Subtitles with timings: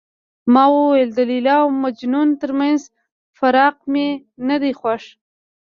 [0.53, 2.81] ما وویل د لیلا او مجنون ترمنځ
[3.37, 4.07] فراق مې
[4.47, 5.03] نه دی خوښ.